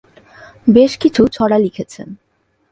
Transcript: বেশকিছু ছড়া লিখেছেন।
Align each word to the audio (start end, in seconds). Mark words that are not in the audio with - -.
বেশকিছু 0.67 1.21
ছড়া 1.27 1.57
লিখেছেন। 1.57 2.07